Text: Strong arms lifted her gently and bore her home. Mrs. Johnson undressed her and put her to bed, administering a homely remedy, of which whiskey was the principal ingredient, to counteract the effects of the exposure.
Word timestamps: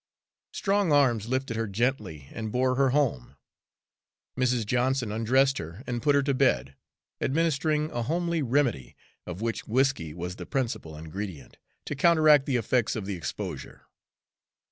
Strong 0.51 0.91
arms 0.91 1.27
lifted 1.27 1.55
her 1.55 1.67
gently 1.67 2.27
and 2.31 2.51
bore 2.51 2.73
her 2.73 2.89
home. 2.89 3.35
Mrs. 4.35 4.65
Johnson 4.65 5.11
undressed 5.11 5.59
her 5.59 5.83
and 5.85 6.01
put 6.01 6.15
her 6.15 6.23
to 6.23 6.33
bed, 6.33 6.75
administering 7.21 7.91
a 7.91 8.01
homely 8.01 8.41
remedy, 8.41 8.95
of 9.27 9.41
which 9.41 9.67
whiskey 9.67 10.11
was 10.15 10.37
the 10.37 10.47
principal 10.47 10.97
ingredient, 10.97 11.57
to 11.85 11.93
counteract 11.95 12.47
the 12.47 12.55
effects 12.57 12.95
of 12.95 13.05
the 13.05 13.13
exposure. 13.13 13.85